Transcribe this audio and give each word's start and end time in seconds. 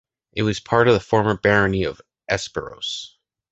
It 0.33 0.41
was 0.41 0.59
part 0.59 0.87
of 0.87 0.95
the 0.95 0.99
former 0.99 1.37
Barony 1.37 1.83
of 1.83 2.01
Esparros. 2.27 3.17